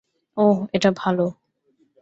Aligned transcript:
ওহ, 0.37 0.57
এটা 0.73 0.89
ভালো। 0.97 1.25